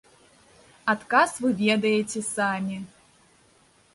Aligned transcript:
Адказ 0.93 1.31
вы 1.43 1.49
ведаеце 1.67 2.19
самі. 2.35 2.77